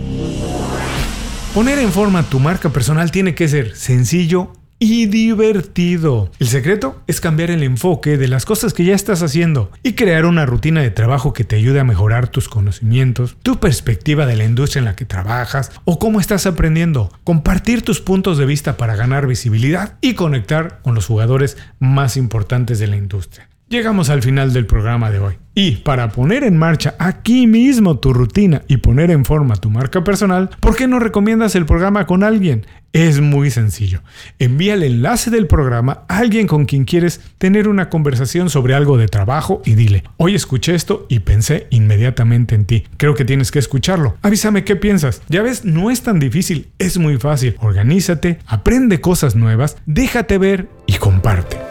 Poner 1.53 1.80
en 1.80 1.91
forma 1.91 2.24
tu 2.24 2.39
marca 2.39 2.70
personal 2.70 3.12
tiene 3.12 3.36
que 3.36 3.50
ser 3.50 3.75
sencillo 3.75 4.53
y 4.84 5.06
divertido. 5.06 6.32
El 6.40 6.48
secreto 6.48 7.04
es 7.06 7.22
cambiar 7.22 7.52
el 7.52 7.62
enfoque 7.62 8.18
de 8.18 8.28
las 8.28 8.46
cosas 8.46 8.74
que 8.74 8.84
ya 8.84 8.96
estás 8.96 9.22
haciendo 9.22 9.70
y 9.84 9.94
crear 9.94 10.26
una 10.26 10.48
rutina 10.48 10.82
de 10.82 10.90
trabajo 10.90 11.34
que 11.34 11.44
te 11.44 11.56
ayude 11.56 11.80
a 11.80 11.84
mejorar 11.84 12.30
tus 12.30 12.50
conocimientos, 12.50 13.38
tu 13.44 13.60
perspectiva 13.60 14.26
de 14.26 14.36
la 14.36 14.44
industria 14.44 14.80
en 14.80 14.86
la 14.86 14.96
que 14.96 15.06
trabajas 15.06 15.72
o 15.86 16.00
cómo 16.00 16.20
estás 16.20 16.48
aprendiendo, 16.48 17.12
compartir 17.24 17.84
tus 17.84 18.02
puntos 18.02 18.40
de 18.40 18.48
vista 18.48 18.76
para 18.76 18.96
ganar 18.96 19.28
visibilidad 19.28 20.00
y 20.02 20.16
conectar 20.16 20.80
con 20.82 20.96
los 20.96 21.06
jugadores 21.06 21.58
más 21.78 22.18
importantes 22.18 22.80
de 22.80 22.88
la 22.88 22.98
industria. 22.98 23.52
Llegamos 23.72 24.10
al 24.10 24.22
final 24.22 24.51
del 24.51 24.66
programa 24.66 25.10
de 25.12 25.20
hoy. 25.20 25.36
Y 25.56 25.78
para 25.78 26.10
poner 26.10 26.44
en 26.44 26.58
marcha 26.58 26.94
aquí 27.00 27.48
mismo 27.48 28.00
tu 28.00 28.12
rutina 28.12 28.63
y 28.68 28.78
poner 28.78 29.12
en 29.12 29.24
forma 29.24 29.56
tu 29.56 29.70
marca 29.70 30.04
personal, 30.04 30.50
¿por 30.60 30.75
qué 30.75 30.90
no 30.90 31.00
recomiendas 31.00 31.56
el 31.56 31.66
programa 31.66 32.06
con 32.06 32.25
alguien? 32.25 32.66
Es 32.92 33.22
muy 33.22 33.50
sencillo. 33.50 34.01
Envía 34.40 34.74
el 34.74 34.84
enlace 34.84 35.32
del 35.32 35.48
programa 35.48 36.04
a 36.10 36.18
alguien 36.18 36.48
con 36.48 36.66
quien 36.66 36.84
quieres 36.84 37.22
tener 37.38 37.70
una 37.70 37.88
conversación 37.88 38.50
sobre 38.50 38.75
algo 38.75 38.98
de 38.98 39.08
trabajo 39.08 39.62
y 39.63 39.75
dile, 39.75 40.04
hoy 40.18 40.36
escuché 40.36 40.75
esto 40.75 41.06
y 41.08 41.20
pensé 41.20 41.68
inmediatamente 41.70 42.56
en 42.56 42.66
ti. 42.66 42.84
Creo 42.98 43.16
que 43.16 43.24
tienes 43.24 43.51
que 43.51 43.60
escucharlo. 43.60 44.18
Avísame 44.22 44.66
qué 44.66 44.75
piensas. 44.75 45.22
Ya 45.30 45.44
ves, 45.44 45.63
no 45.63 45.92
es 45.92 46.01
tan 46.01 46.20
difícil, 46.20 46.68
es 46.78 46.98
muy 46.98 47.18
fácil. 47.20 47.56
Organízate, 47.62 48.40
aprende 48.48 49.00
cosas 49.00 49.38
nuevas, 49.38 49.78
déjate 49.86 50.38
ver 50.38 50.68
y 50.88 50.96
comparte. 50.96 51.71